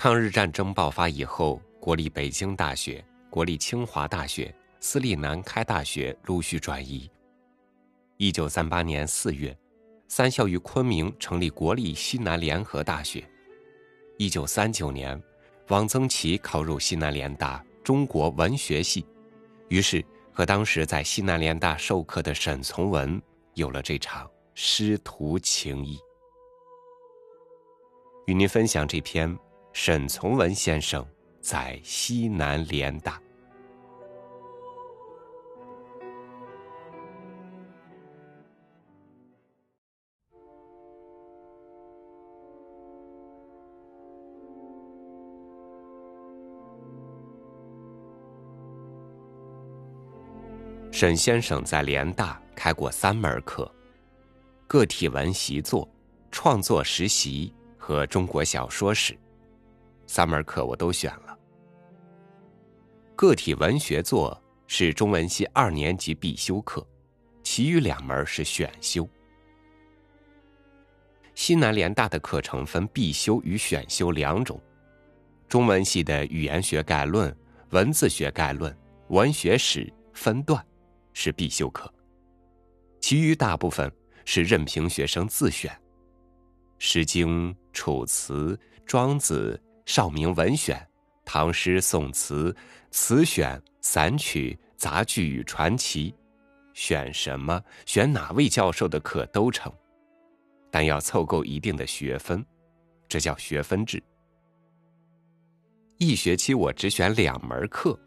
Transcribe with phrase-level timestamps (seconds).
[0.00, 7.10] 抗日战争爆发以后，国立北京大学、国立清华大学、私立南开大学陆续转移。
[8.16, 9.58] 一九三八年四月，
[10.06, 13.28] 三校于昆明成立国立西南联合大学。
[14.18, 15.20] 一九三九年，
[15.70, 19.04] 汪曾祺考入西南联大中国文学系，
[19.66, 23.20] 于是和当时在西南联大授课的沈从文
[23.54, 25.98] 有了这场师徒情谊。
[28.26, 29.36] 与您分享这篇
[29.72, 31.06] 沈从文先生
[31.40, 33.20] 在西南联大。
[50.90, 53.72] 沈先生在联大开过三门课：
[54.66, 55.88] 个体文习作、
[56.32, 59.16] 创作实习和中国小说史。
[60.08, 61.38] 三门课我都选了。
[63.14, 66.84] 个体文学作是中文系二年级必修课，
[67.44, 69.08] 其余两门是选修。
[71.36, 74.60] 西南联大的课程分必修与选修两种，
[75.48, 77.32] 中文系的语言学概论、
[77.70, 78.76] 文字学概论、
[79.10, 80.60] 文学史分段。
[81.14, 81.92] 是必修课，
[83.00, 83.92] 其余大部分
[84.24, 85.72] 是任凭学生自选，
[86.78, 88.54] 《诗经》《楚辞》
[88.86, 90.76] 《庄子》《少明文选》
[91.24, 92.52] 《唐诗宋词》
[92.90, 96.12] 《词选》《散曲》《杂剧与传奇》，
[96.74, 99.72] 选什么选哪位教授的课都成，
[100.70, 102.44] 但要凑够一定的学分，
[103.08, 104.00] 这叫学分制。
[105.96, 107.98] 一学期我只选两门课，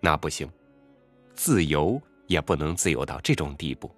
[0.00, 0.50] 那不行，
[1.34, 2.00] 自由。
[2.28, 3.92] 也不能自由到这种地步。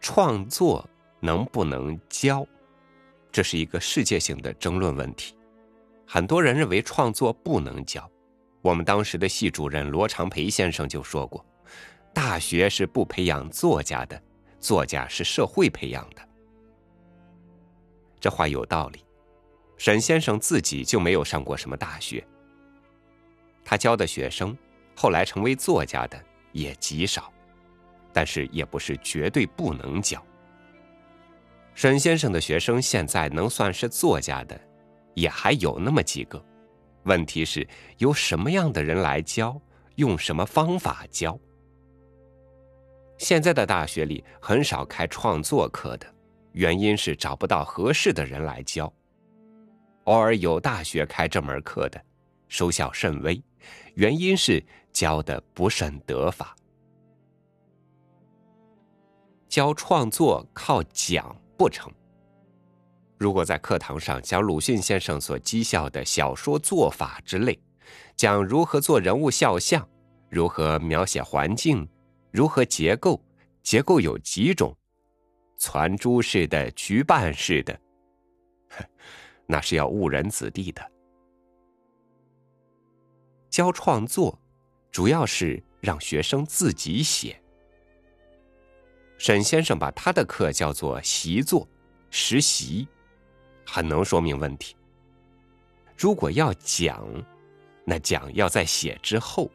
[0.00, 0.86] 创作
[1.18, 2.46] 能不能教，
[3.32, 5.34] 这是一个世界性的争论问题。
[6.06, 8.08] 很多人认为创作不能教。
[8.60, 11.44] 我们当时的系主任罗长培先生就说过
[12.14, 14.22] ：“大学是不培养作家的，
[14.60, 16.22] 作家是社会培养的。”
[18.20, 19.04] 这话有道理。
[19.78, 22.24] 沈先生自己就没有上过什么大学，
[23.64, 24.56] 他教的学生。
[24.94, 27.32] 后来成为作家的也极少，
[28.12, 30.24] 但是也不是绝对不能教。
[31.74, 34.60] 沈先生的学生现在能算是作家的，
[35.14, 36.42] 也还有那么几个。
[37.04, 37.66] 问题是
[37.98, 39.60] 由什么样的人来教，
[39.96, 41.38] 用什么方法教？
[43.18, 46.06] 现在的大学里很少开创作课的，
[46.52, 48.92] 原因是找不到合适的人来教。
[50.04, 52.00] 偶尔有大学开这门课的，
[52.48, 53.42] 收效甚微，
[53.94, 54.64] 原因是。
[54.92, 56.54] 教的不甚得法，
[59.48, 61.88] 教创作靠讲不成。
[63.20, 67.56] 如果在课堂上讲鲁迅先生所讥笑的小说做法之类，
[68.16, 69.88] 讲如何做人物肖像，
[70.28, 71.88] 如何描写环境，
[72.32, 73.24] 如何结构，
[73.62, 74.76] 结构有几种，
[75.56, 77.80] 攒珠式的、局办式的，
[79.46, 80.82] 那是要误人子弟的。
[83.48, 84.36] 教创作。
[84.90, 87.41] 主要是让学生自己写。
[89.22, 91.64] 沈先生把他的课叫做习作、
[92.10, 92.88] 实习，
[93.64, 94.74] 很能说明问题。
[95.96, 97.06] 如果要讲，
[97.84, 99.48] 那讲要在写之后，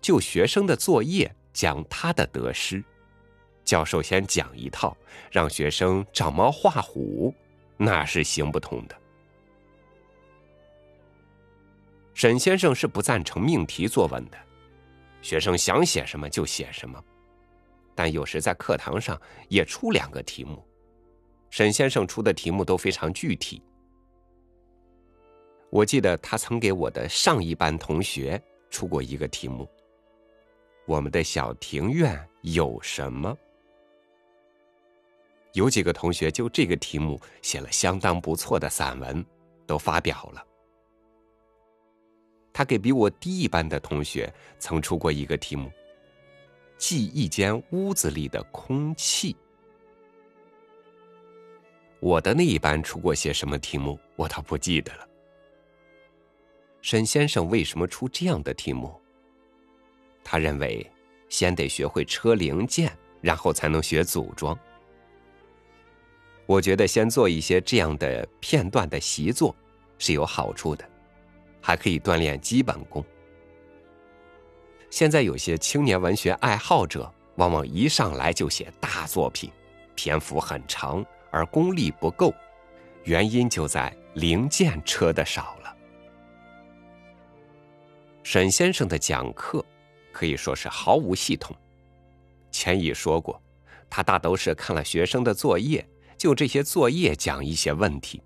[0.00, 2.80] 就学生的作业讲他的得失。
[3.64, 4.96] 教授先讲一套，
[5.32, 7.34] 让学生照猫画虎，
[7.76, 8.96] 那是行不通的。
[12.14, 14.38] 沈先生是不赞成命题作文的。
[15.22, 17.02] 学生想写什么就写什么，
[17.96, 20.64] 但有时在课堂上也出两个题目。
[21.50, 23.62] 沈先生出的题目都非常具体。
[25.70, 28.40] 我记得他曾给我的上一班同学
[28.70, 29.68] 出过一个题目
[30.86, 33.36] ：“我们的小庭院有什么？”
[35.54, 39.24] 有几个同学就这个题目写了相当不错的散文，
[39.66, 40.44] 都发表了。
[42.52, 45.70] 他给比我低一班的同学曾出过一个题目：
[46.78, 49.36] 记一间屋子里的空气。
[52.00, 55.08] 我的那一班出过些什么题目，我倒不记得了。
[56.82, 58.94] 沈先生为什么出这样的题目？
[60.22, 60.88] 他认为
[61.28, 64.56] 先得学会车零件，然后才能学组装。
[66.46, 69.54] 我觉得先做一些这样的片段的习作
[69.98, 70.88] 是有好处的。
[71.60, 73.04] 还可以锻炼基本功。
[74.90, 79.50] 现在有些青年文学爱好者，往往一上来就写大作品，
[79.94, 82.32] 篇幅很长，而功力不够，
[83.04, 85.76] 原因就在零件车的少了。
[88.22, 89.64] 沈先生的讲课
[90.12, 91.54] 可以说是毫无系统。
[92.50, 93.40] 前已说过，
[93.90, 95.86] 他大都是看了学生的作业，
[96.16, 98.22] 就这些作业讲一些问题。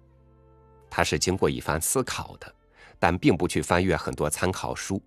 [0.88, 2.54] 他是经过一番思考的，
[2.98, 5.02] 但并不去翻阅很多参考书。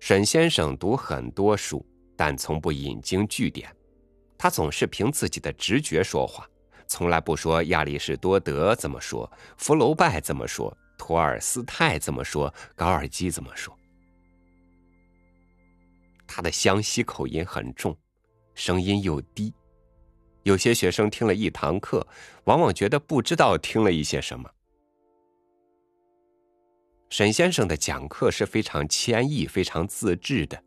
[0.00, 1.84] 沈先生读很多书，
[2.16, 3.74] 但从不引经据典，
[4.38, 6.48] 他总是凭自己的直觉说话，
[6.86, 13.76] 从来不说亚里士多德怎么说，福楼拜怎么说，托尔斯泰怎么说，高尔基怎么说。
[16.26, 17.96] 他的湘西口音很重，
[18.54, 19.52] 声音又低，
[20.44, 22.06] 有些学生听了一堂课，
[22.44, 24.48] 往往觉得不知道听了一些什么。
[27.10, 30.62] 沈先生的讲课是非常谦抑、非常自制的，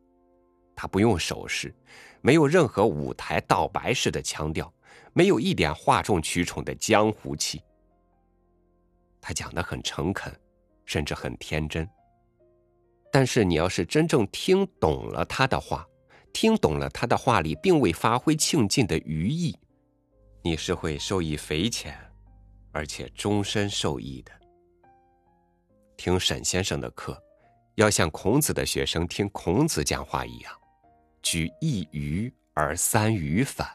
[0.75, 1.73] 他不用手势，
[2.21, 4.73] 没有任何舞台道白式的腔调，
[5.13, 7.61] 没有一点哗众取宠的江湖气。
[9.21, 10.35] 他讲的很诚恳，
[10.83, 11.87] 甚至很天真。
[13.11, 15.85] 但是你要是真正听懂了他的话，
[16.33, 19.55] 听懂了他的话里并未发挥庆尽的余意，
[20.41, 21.95] 你是会受益匪浅，
[22.71, 24.31] 而且终身受益的。
[26.01, 27.15] 听沈先生的课，
[27.75, 30.51] 要像孔子的学生听孔子讲话一样，
[31.21, 33.69] 举一隅而三隅反。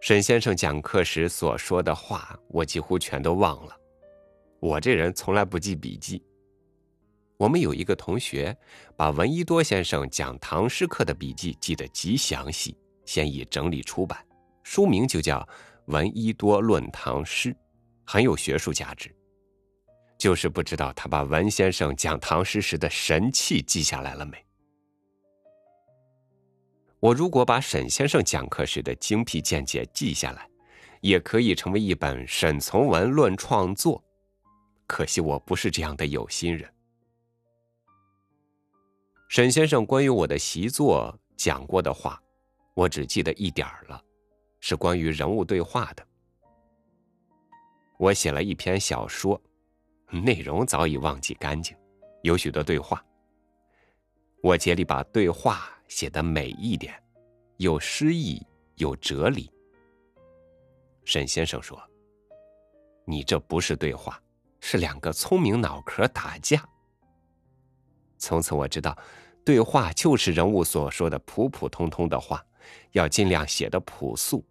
[0.00, 3.76] 沈先生讲课时所说的话，我几乎全都忘了。
[4.60, 6.24] 我这人从来不记笔记。
[7.36, 8.56] 我们有一个同学，
[8.96, 12.74] 把闻一多先生讲唐诗课的笔记记得极详细，
[13.04, 14.26] 现已整理出版，
[14.62, 15.38] 书名就叫
[15.88, 17.52] 《闻一多论唐诗》，
[18.10, 19.14] 很有学术价值。
[20.16, 24.42] 就是不知道他把文先生讲唐诗时的神气记下来了没？
[27.00, 30.48] 我如果把沈先生讲课时的精辟见解记下来，
[31.02, 33.98] 也可以成为一本《沈从文论创作》。
[34.86, 36.66] 可惜我不是这样的有心人。
[39.28, 42.18] 沈先生关于我的习作讲过的话，
[42.74, 44.02] 我只记得一点儿了，
[44.60, 46.07] 是关于人物对话的。
[47.98, 49.40] 我写了一篇小说，
[50.10, 51.76] 内容早已忘记干净，
[52.22, 53.04] 有许多对话。
[54.42, 56.94] 我竭力把对话写得美一点，
[57.56, 58.40] 有诗意，
[58.76, 59.50] 有哲理。
[61.04, 61.78] 沈先生说
[63.04, 64.18] ：“你这不是对话。”
[64.60, 66.68] 是两个聪明脑壳打架。
[68.18, 68.98] 从此我知道，
[69.44, 72.44] 对话就是人物所说的普普通通的话，
[72.90, 74.44] 要尽量写的朴素，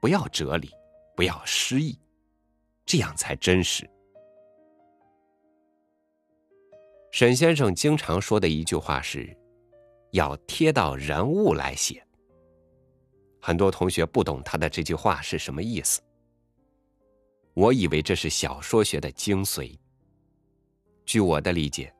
[0.00, 0.70] 不要哲理，
[1.14, 1.98] 不要诗意，
[2.88, 3.88] 这样才真实。
[7.12, 9.36] 沈先生经常说的一句话是
[10.12, 12.02] ：“要贴到人物来写。”
[13.42, 16.00] 很多同学不懂他的这句话是什么意思。
[17.52, 19.78] 我以为这是小说学的精髓。
[21.04, 21.92] 据我的理解，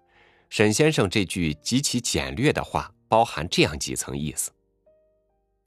[0.49, 4.51] 沈先生这句极其简略的话包含这样几层意思：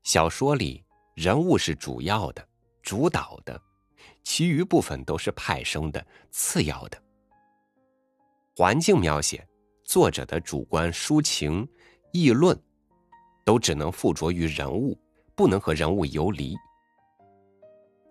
[0.02, 0.84] 小说里
[1.14, 2.48] 人物是主要的、
[2.82, 3.62] 主导的，
[4.24, 7.02] 其余部分都是派生的、次要的。
[8.56, 9.48] 环境描写、
[9.84, 11.68] 作者的主观抒情、
[12.12, 12.58] 议论，
[13.44, 14.98] 都只能附着于人物，
[15.36, 16.56] 不能和人物游离。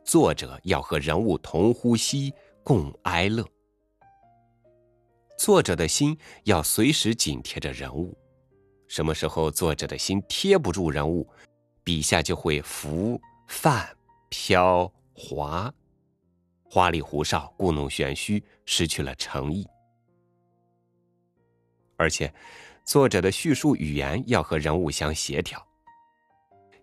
[0.04, 2.32] 作者要和人物同呼吸、
[2.64, 3.46] 共哀乐。
[5.38, 8.16] 作者的心要随时紧贴着人物，
[8.88, 11.28] 什么时候作者的心贴不住人物，
[11.84, 13.88] 笔下就会浮、泛、
[14.28, 15.72] 飘、滑，
[16.70, 19.66] 花里胡哨、故弄玄虚，失去了诚意。
[21.96, 22.32] 而且，
[22.84, 25.66] 作者的叙述语言要和人物相协调。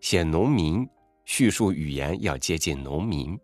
[0.01, 0.87] 写农民。
[1.29, 3.37] 叙述语言要接近农民，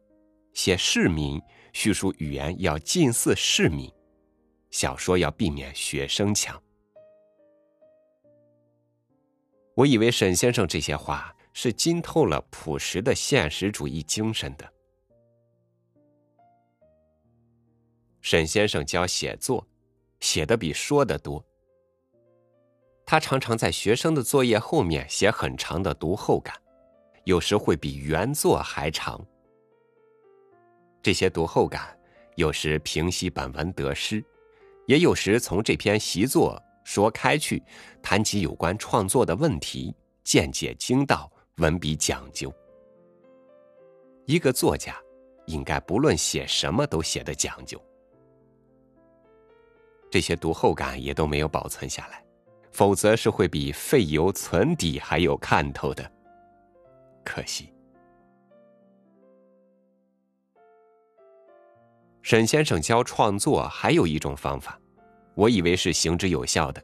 [0.54, 1.42] 写市民
[1.74, 3.92] 叙述语言要近似市民，
[4.72, 6.58] 小说要避免学生腔。
[9.76, 14.73] 我以为沈先生这些话是浸透了朴实的现实主义精神的。
[18.24, 19.68] 沈先生教写作，
[20.22, 21.46] 写的比说的多。
[23.06, 26.56] 他常常在学生的作业后面写很长的读后感。
[27.26, 29.22] 有时会比原作还长。
[31.02, 31.98] 这些读后感，
[32.36, 34.24] 有时平息本文得失，
[34.88, 37.64] 也有时从这篇习作说开去，
[38.02, 42.54] 谈及有关创作的问题，见解精到，文笔讲究。
[44.26, 44.98] 一个作家，
[45.46, 47.82] 应该不论写什么都写得讲究。
[50.14, 52.24] 这些读后感也都没有保存下来
[52.72, 56.08] 否则是会比废油存底还有看头的
[57.26, 57.74] 可惜。
[62.22, 64.80] 沈先生教创作还有一种方法
[65.34, 66.80] 我以为是行之有效的。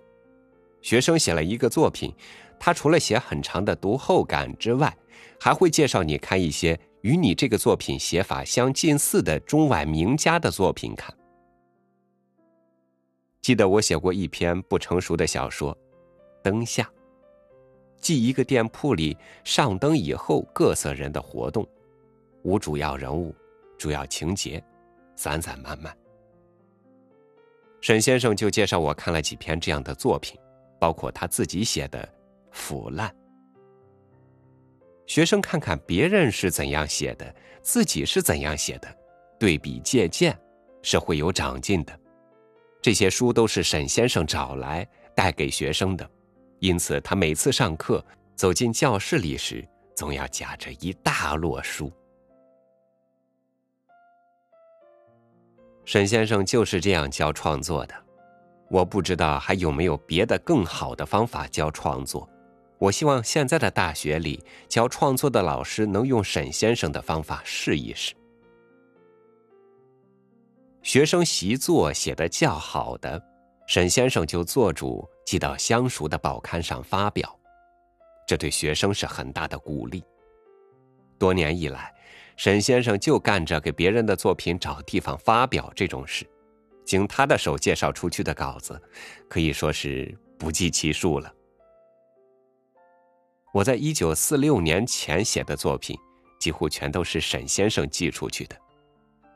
[0.81, 2.11] 学生写了一个作品
[2.59, 4.91] 他除了写很长的读后感之外
[5.39, 11.13] 还会介绍你看一些与你这个作品写法相近似的中外名家的作品看
[13.41, 15.73] 记得我写过一篇不成熟的小说，
[16.43, 16.83] 《灯下》，
[18.01, 21.67] 记一个店铺里上灯以后各色人的活动，
[22.43, 23.33] 无主要人物，
[23.77, 24.63] 主要情节，
[25.15, 25.95] 散散漫漫。
[27.81, 30.37] 沈先生就介绍我看了几篇这样的作品，
[30.77, 32.03] 包括他自己写的
[32.51, 33.09] 《腐烂》。
[35.07, 38.95] 学生看看别人是怎样写的，自己是怎样写的，
[39.39, 40.37] 对比借鉴，
[40.83, 41.99] 是会有长进的。
[42.81, 46.09] 这些书都是沈先生找来带给学生的，
[46.59, 48.03] 因此他每次上课
[48.35, 51.91] 走进教室里时，总要夹着一大摞书。
[55.83, 57.95] 沈先生就是这样教创作的，
[58.69, 62.29] 我不知道还有没有别的更好的方法教创作。
[62.77, 68.15] 我希望现在的大学里教创作的老师能用沈先生的方法试一试。
[70.89, 73.23] 学生习作写的较好的，
[73.67, 77.39] 沈先生就做主寄到相熟的报刊上发表，
[78.27, 80.03] 这对学生是很大的鼓励。
[81.19, 81.93] 多年以来，
[82.37, 86.27] 沈先生就干着给别人的作品找地方发表这种事，
[86.83, 88.81] 经他的手介绍出去的稿子，
[89.29, 91.31] 可以说是不计其数了。
[93.53, 95.95] 我在一九四六年前写的作品，
[96.39, 98.57] 几乎全都是沈先生寄出去的，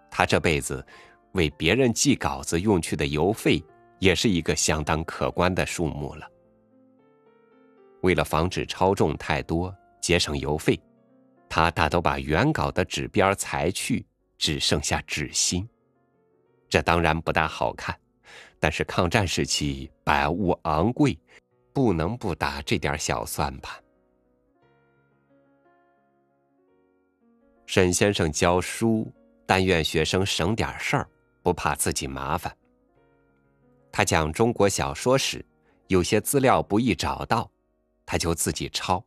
[0.09, 0.83] 他这辈子。
[1.33, 3.63] 为别人寄稿子用去的邮费，
[3.99, 6.27] 也是一个相当可观的数目了。
[8.01, 10.79] 为了防止超重太多，节省邮费，
[11.47, 14.05] 他大都把原稿的纸边裁去，
[14.37, 15.67] 只剩下纸心。
[16.69, 17.97] 这当然不大好看，
[18.59, 21.17] 但是抗战时期百物昂贵，
[21.71, 23.81] 不能不打这点小算盘。
[27.65, 29.11] 沈先生教书，
[29.45, 31.07] 但愿学生省点事儿。
[31.43, 32.55] 不怕自己麻烦。
[33.91, 35.45] 他讲中国小说史，
[35.87, 37.51] 有些资料不易找到，
[38.05, 39.05] 他就自己抄，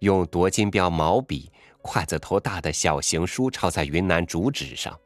[0.00, 1.50] 用夺金标毛笔，
[1.80, 4.98] 筷子头大的小行书抄在云南竹纸上。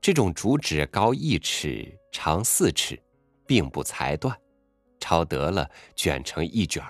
[0.00, 2.96] 这种竹纸高一尺，长四尺，
[3.44, 4.38] 并不裁断，
[5.00, 6.84] 抄得了卷成一卷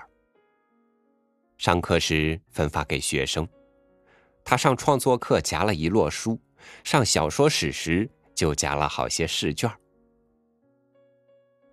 [1.57, 3.47] 上课时分发给学生，
[4.43, 6.39] 他上创作课夹了一摞书。
[6.83, 9.69] 上小说史时，就夹了好些试卷。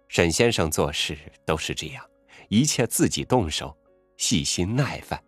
[0.08, 2.04] 沈先生做事都是这样，
[2.48, 3.76] 一切自己动手，
[4.16, 5.22] 细心耐烦。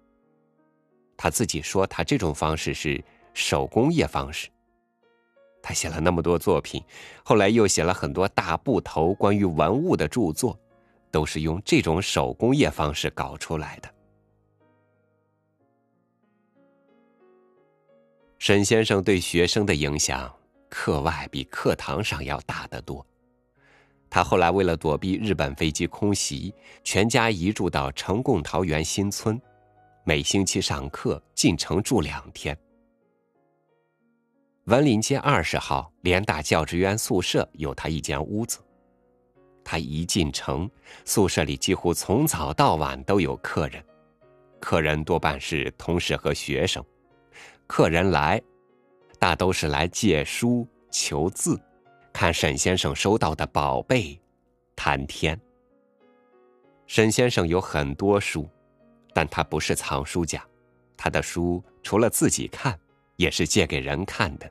[1.17, 3.03] 他自己说，他这种方式是
[3.35, 4.49] 手工业方式。
[5.61, 6.83] 他写了那么多作品，
[7.25, 10.59] 后来又写了很多大部头关于文物的著作，
[11.11, 13.93] 都是用这种手工业方式搞出来的。
[18.39, 20.33] 沈先生对学生的影响，
[20.69, 23.05] 课外比课堂上要大得多。
[24.09, 26.55] 他后来为了躲避日本飞机空袭，
[26.85, 29.39] 全家移住到成贡桃园新村，
[30.05, 32.57] 每星期上课进城住两天。
[34.65, 38.61] 文林街二十号联大教职员宿舍有他一间屋子。
[39.65, 40.71] 他一进城，
[41.05, 43.85] 宿舍里几乎从早到晚都有客人，
[44.61, 46.83] 客人多半是同事和学生。
[47.69, 48.43] 客人来，
[49.19, 51.61] 大都是来借书、求字，
[52.15, 54.19] 看沈先生收到的宝贝，
[54.75, 55.39] 谈天。
[56.87, 58.49] 沈先生有很多书，
[59.13, 60.43] 但他不是藏书家，
[60.97, 62.77] 他的书除了自己看，
[63.17, 64.51] 也是借给人看的。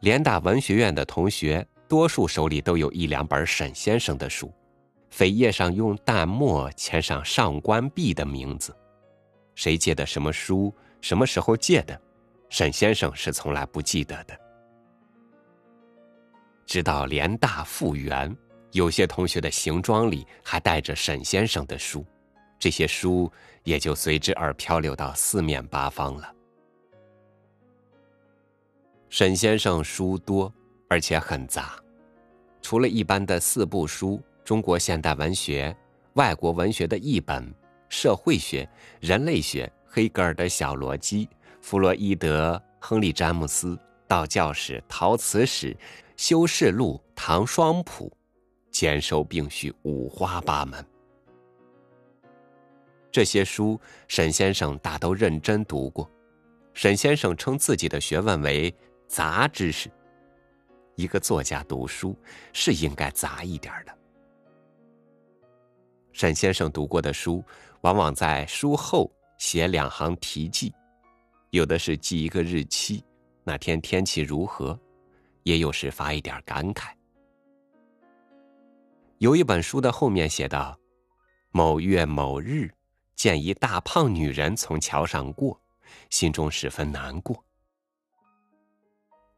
[0.00, 4.50] 联大文学院的同学，多数手里都有一两本沈先生的书，
[5.12, 8.74] 扉页上用淡墨签上上官弼的名字。
[9.58, 12.00] 谁借的什么书，什么时候借的，
[12.48, 14.38] 沈先生是从来不记得的。
[16.64, 18.32] 直到联大复原，
[18.70, 22.06] 有些同学的行装里还带着沈先生的书，
[22.56, 23.28] 这些书
[23.64, 26.32] 也就随之而漂流到四面八方了。
[29.08, 30.54] 沈先生书多，
[30.88, 31.74] 而且很杂，
[32.62, 35.76] 除了一般的四部书，中国现代文学、
[36.12, 37.52] 外国文学的译本。
[37.88, 38.68] 社会学、
[39.00, 41.28] 人类学、黑格尔的小逻辑、
[41.60, 45.76] 弗洛伊德、亨利·詹姆斯、道教史、陶瓷史、
[46.16, 48.12] 修士录、唐双谱，
[48.70, 50.84] 兼收并蓄，五花八门。
[53.10, 56.08] 这些书，沈先生大都认真读过。
[56.74, 58.72] 沈先生称自己的学问为
[59.08, 59.90] 杂知识。
[60.94, 62.16] 一个作家读书
[62.52, 63.97] 是应该杂一点的。
[66.18, 67.44] 沈先生读过的书，
[67.82, 69.08] 往往在书后
[69.38, 70.74] 写两行题记，
[71.50, 73.04] 有的是记一个日期，
[73.44, 74.76] 那天天气如何，
[75.44, 76.88] 也有时发一点感慨。
[79.18, 80.76] 有一本书的后面写道
[81.54, 82.68] ：“某月某日，
[83.14, 85.56] 见一大胖女人从桥上过，
[86.10, 87.40] 心中十分难过。”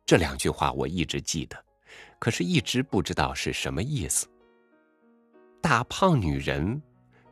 [0.07, 1.63] 这两句话我一直记得，
[2.19, 4.27] 可是一直不知道是什么意思。
[5.61, 6.81] 大胖女人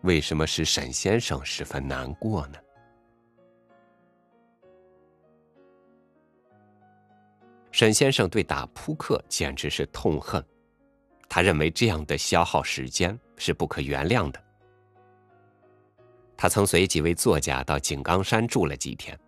[0.02, 2.58] 为什么使沈先生十分难过呢？
[7.73, 10.44] 沈先生对打扑克简直是痛恨，
[11.28, 14.42] 他认为这样的消耗时间是不可原谅的。
[16.37, 19.18] 他曾随几位作家到井冈山住了几天，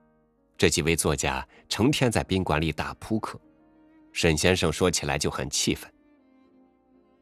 [0.59, 3.40] 这几位作家成天在宾馆里打扑克，
[4.12, 5.92] 沈先生说起来就很气愤，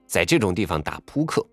[0.07, 1.47] 在这种地方打扑克。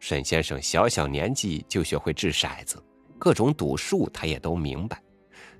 [0.00, 2.82] 沈先生小小年纪就学会掷骰子，
[3.18, 5.00] 各种赌术他也都明白，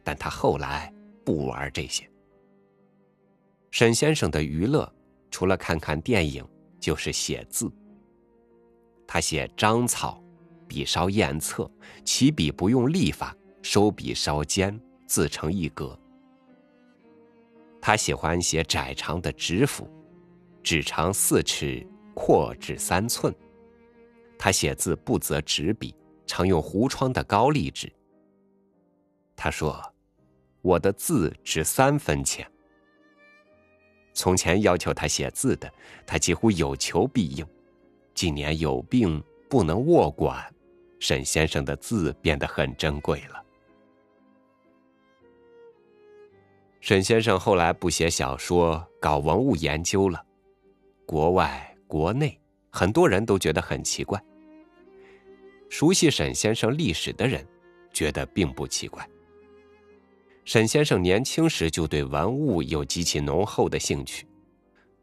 [0.02, 0.92] 但他后来
[1.24, 2.10] 不玩这些。
[3.70, 4.90] 沈先生的娱乐
[5.30, 6.44] 除了看看电影，
[6.80, 7.70] 就是写字。
[9.06, 10.22] 他写章草，
[10.66, 11.70] 笔稍艳侧，
[12.04, 15.96] 起笔不用立法，收笔稍尖，自成一格。
[17.78, 19.86] 他喜欢写窄长的纸幅，
[20.62, 23.34] 纸长四尺，阔至三寸。
[24.42, 25.94] 他写字不择纸笔，
[26.24, 27.92] 常用糊窗的高丽纸。
[29.36, 29.78] 他说
[30.62, 32.50] ：“我的字值三分钱。”
[34.14, 35.70] 从前要求他写字的，
[36.06, 37.46] 他几乎有求必应。
[38.14, 40.42] 近年有病不能卧管，
[40.98, 43.44] 沈先生的字变得很珍贵了。
[46.80, 50.24] 沈先生后来不写小说，搞文物研究了。
[51.04, 54.18] 国外、国内很多人都觉得很奇怪。
[55.70, 57.46] 熟悉沈先生历史的人，
[57.92, 59.08] 觉得并不奇怪。
[60.44, 64.26] 沈先生年轻时就对文物有极其浓厚的兴趣，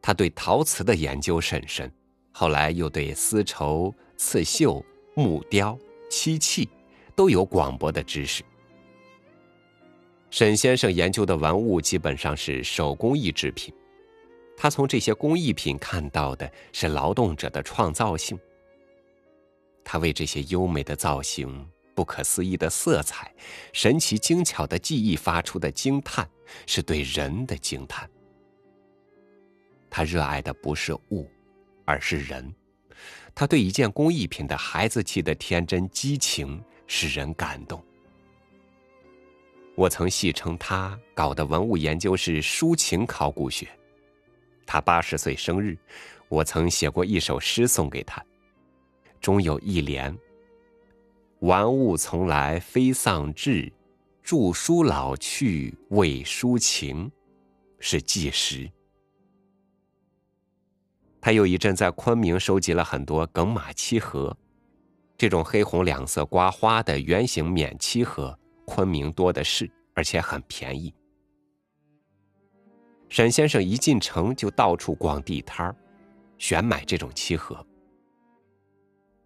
[0.02, 1.90] 他对陶瓷的研究甚深，
[2.34, 4.84] 后来又对丝绸、刺绣、
[5.16, 5.76] 木雕、
[6.10, 6.68] 漆器
[7.16, 8.44] 都有广博的知识。
[10.30, 13.74] 沈先生研究的文物基本上是手工艺制品，
[14.58, 18.38] 他从这些工艺品看到的是劳动者的创造性。
[19.90, 23.34] 他为这些优美的造型、不可思议的色彩、
[23.72, 26.30] 神奇精巧的技艺发出的惊叹，
[26.66, 28.10] 是对人的惊叹。
[29.90, 31.32] 他热爱的不是物，
[31.86, 32.54] 而是人。
[33.34, 37.82] 他对一件工艺品的孩子气的天真激情，使人感动。
[39.74, 43.66] 我曾戏称他搞的文物研究是抒情考古学。
[44.66, 45.78] 他八十岁生日，
[46.28, 48.22] 我曾写过一首诗送给他。
[49.22, 50.18] 中有一联
[51.42, 53.72] ：“玩物从来非丧志，
[54.24, 57.12] 著书老去为抒情。”
[57.80, 58.68] 是纪实。
[61.22, 64.36] 他又一阵在昆明收集了很多耿马漆盒，
[65.16, 70.94] 这种黑红两色刮花的圆形免漆盒，昆明多的是，而且很便宜。
[73.10, 75.76] 沈先生一进城就到处逛地摊儿，
[76.38, 77.67] 选买这种漆盒。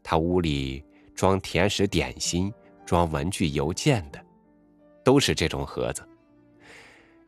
[0.04, 0.84] 他屋里
[1.16, 2.54] 装甜食点心、
[2.86, 4.20] 装文具邮件的，
[5.04, 6.02] 都是这种盒子。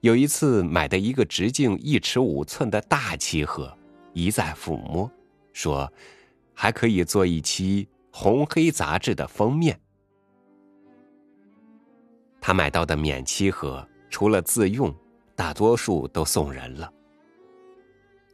[0.01, 3.75] 有一次买的一个直径一尺五寸的大漆盒，
[4.11, 5.09] 一再抚摸，
[5.53, 5.91] 说
[6.53, 9.79] 还可以做一期红黑杂志的封面。
[12.41, 14.93] 他买到的免漆盒，除了自用，
[15.35, 16.91] 大多数都送人了。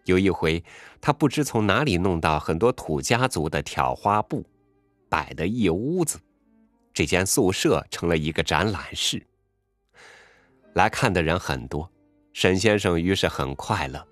[0.06, 0.64] 有一回，
[1.00, 4.44] 他不知从哪里弄到很多土家族的挑花布，
[5.08, 6.20] 摆的一屋子，
[6.94, 9.26] 这间宿舍成了一个展览室。
[10.74, 11.92] 来看的人很多，
[12.34, 14.06] 沈先生于是很快乐。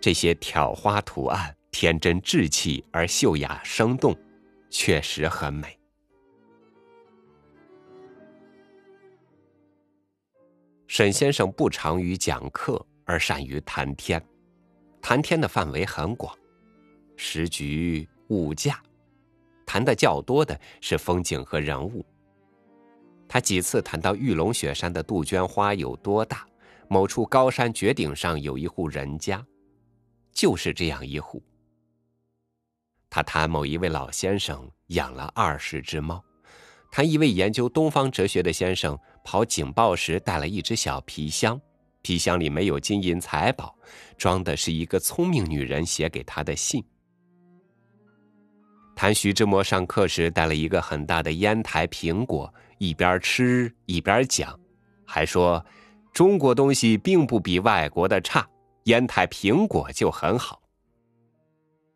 [0.00, 4.16] 这些挑花图案天真稚气而秀雅生动，
[4.68, 5.78] 确实很美。
[10.88, 14.22] 沈先生不长于讲课，而善于谈天。
[15.02, 16.32] 谈天的范围很广，
[17.16, 18.80] 时局物价，
[19.66, 22.06] 谈的较多的是风景和人物。
[23.28, 26.46] 他几次谈到玉龙雪山的杜鹃花有多大，
[26.88, 29.44] 某处高山绝顶上有一户人家，
[30.32, 31.42] 就是这样一户。
[33.10, 36.22] 他谈某一位老先生养了二十只猫，
[36.92, 41.60] 谈一位研究东方哲学的先生跑警报时带了一只小皮箱，
[42.02, 43.74] 皮箱里没有金银财宝，
[44.18, 46.84] 装的是一个聪明女人写给他的信。
[48.94, 54.58] 谈徐志摩上课时带了一个很大的烟台苹果，一边吃一边讲，
[55.06, 55.64] 还说
[56.12, 58.46] 中国东西并不比外国的差，
[58.84, 60.60] 烟台苹果就很好。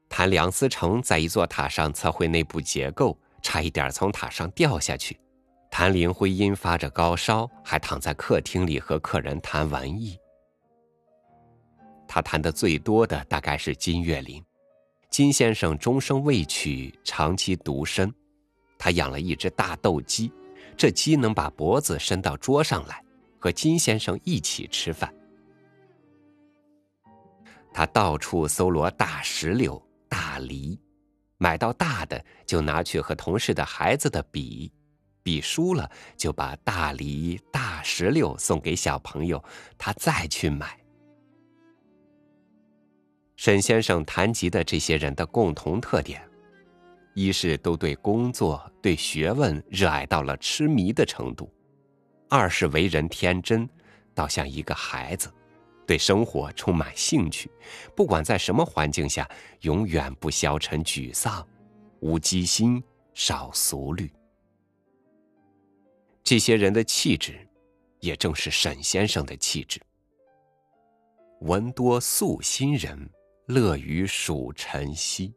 [0.09, 5.19] 谈梁思成在一座塔上测绘内部结构，差一点从塔上掉下去。
[5.79, 10.19] 谭林徽因发着高烧，还躺在客厅里和客人谈文艺。
[12.09, 14.43] 他谈的最多的大概是金岳霖。
[15.11, 18.11] 金先生终生未娶，长期独身。
[18.79, 20.33] 他养了一只大斗鸡，
[20.79, 23.05] 这鸡能把脖子伸到桌上来，
[23.39, 25.15] 和金先生一起吃饭。
[27.75, 29.87] 他到处搜罗大石榴。
[30.09, 30.81] 大梨，
[31.37, 34.73] 买到大的就拿去和同事的孩子的比，
[35.27, 39.43] 比输了就把大梨、大石榴送给小朋友，
[39.77, 40.79] 他再去买。
[43.35, 46.23] 沈先生谈及的这些人的共同特点，
[47.13, 51.53] 一是都对工作、对学问热爱到了痴迷的程度；
[52.31, 53.69] 二是为人天真，
[54.15, 55.29] 倒像一个孩子。
[55.89, 57.51] 对生活充满兴趣，
[57.97, 59.29] 不管在什么环境下，
[59.63, 61.45] 永远不消沉沮丧，
[61.99, 62.81] 无机心，
[63.13, 64.09] 少俗虑。
[66.27, 67.39] 这些人的气质，
[68.01, 69.81] 也正是沈先生的气质。
[71.43, 73.09] 闻多素心人，
[73.47, 75.33] 乐于数晨曦。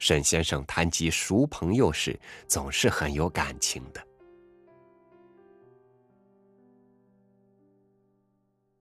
[0.00, 2.18] 沈先生谈及熟朋友时，
[2.48, 4.04] 总是很有感情的。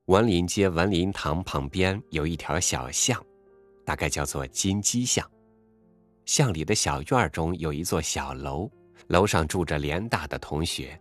[0.05, 3.23] 文林街文林堂旁边有一条小巷，
[3.85, 5.29] 大概叫做金鸡巷。
[6.25, 8.67] 巷里的小院中有一座小楼，
[9.07, 10.99] 楼上住着联大的同学：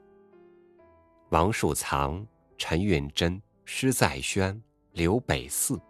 [1.31, 2.27] 王树藏、
[2.59, 4.61] 陈运珍、施在轩、
[4.93, 5.81] 刘北四。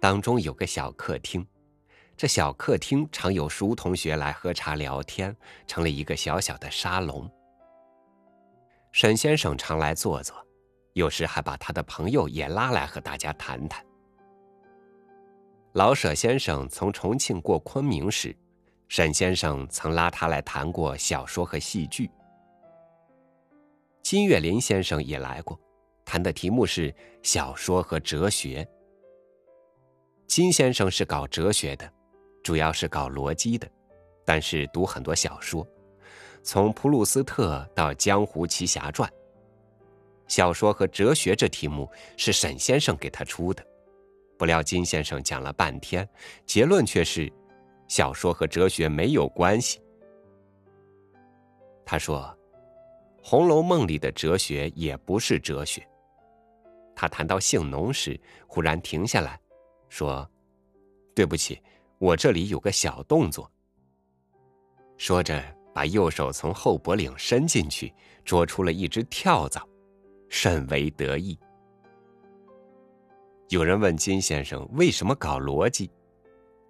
[0.00, 1.46] 当中有个小客厅，
[2.16, 5.34] 这小客厅常有熟同学来喝茶聊天，
[5.66, 7.30] 成了一个小小的沙龙。
[8.92, 10.36] 沈先生常来坐坐。
[10.94, 13.84] 有时还把他的朋友也拉来和大家谈谈。
[15.72, 18.32] 老舍先生从重庆过昆明时，
[18.88, 22.10] 沈先生曾拉他来谈过小说和戏剧。
[24.02, 25.58] 金岳霖先生也来过，
[26.04, 28.66] 谈的题目是小说和哲学。
[30.26, 31.90] 金先生是搞哲学的，
[32.42, 33.68] 主要是搞逻辑的，
[34.24, 35.66] 但是读很多小说，
[36.42, 39.08] 从普鲁斯特到《江湖奇侠传》。
[40.26, 43.64] 小说和哲学这题目是沈先生给他出的，
[44.38, 46.08] 不料金先生讲了半天，
[46.46, 47.30] 结论却是
[47.88, 49.80] 小说和哲学没有关系。
[51.84, 52.22] 他说，
[53.26, 55.86] 《红楼梦》里的哲学也不是哲学。
[56.94, 59.40] 他谈到性农时，忽然停下来，
[59.88, 60.28] 说
[61.14, 61.60] ：“对不起，
[61.98, 63.50] 我这里有个小动作。”
[64.96, 65.42] 说着，
[65.74, 67.92] 把右手从后脖领伸进去，
[68.24, 69.66] 捉出了一只跳蚤。
[70.30, 71.38] 甚为得意。
[73.50, 75.88] 有人问金先生为什么搞逻辑，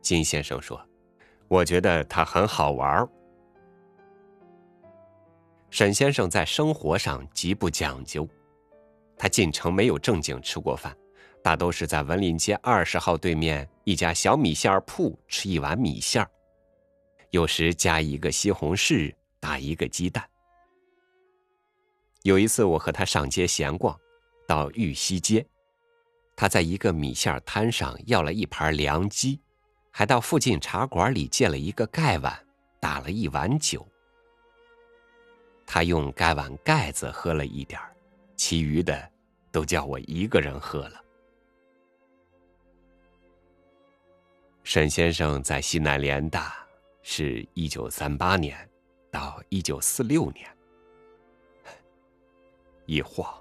[0.02, 0.78] 金先生说
[1.48, 3.08] ：“我觉得他很好玩。”
[5.70, 8.28] 沈先生在生活上极不讲究，
[9.18, 10.96] 他进城没有正经吃过饭，
[11.42, 16.24] 大都是在文林街二十号对面一家小米线铺吃一碗米线
[17.30, 20.24] 有时加一个西红柿，打一个鸡蛋。
[22.22, 23.98] 有一次，我和他上街闲逛，
[24.46, 25.44] 到玉溪街，
[26.36, 29.40] 他在一个米线摊上要了一盘凉鸡，
[29.96, 32.36] 还到附近茶馆里借了一个盖碗，
[32.80, 33.86] 打了一碗酒。
[35.64, 37.80] 他用盖碗盖子喝了一点
[38.34, 39.08] 其余的
[39.52, 41.00] 都叫我一个人喝了。
[44.64, 46.56] 沈先生在西南联大，
[47.04, 48.68] 是一九三八年
[49.12, 50.44] 到一九四六年。
[52.86, 53.32] 一晃，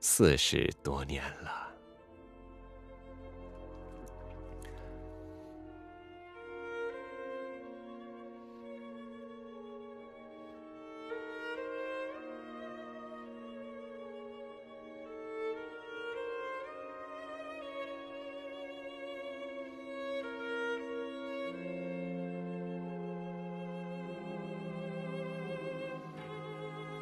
[0.00, 1.71] 四十多年了。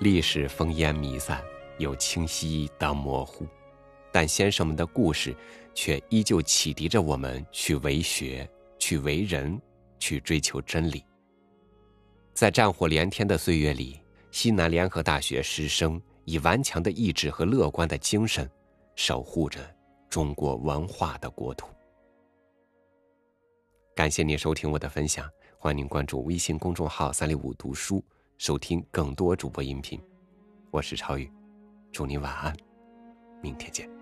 [0.00, 1.42] 历史烽烟弥散
[1.78, 3.46] 有清晰当模糊。
[4.12, 5.34] 但先生们的故事
[5.74, 9.60] 却依旧启迪着我们去为学去为人
[9.98, 11.04] 去追求真理。
[12.32, 18.48] 在战火连天的岁月里西南联合大学师生以顽强的意志和乐观的精神
[18.96, 19.60] 守护着
[20.08, 21.68] 中国文化的国土。
[23.94, 28.02] 感谢您收听我的分享欢迎您关注微信公众号三六五读书
[28.40, 30.00] 收听更多主播音频，
[30.70, 31.30] 我是超宇。
[31.92, 32.56] 祝您晚安，
[33.42, 33.99] 明天见。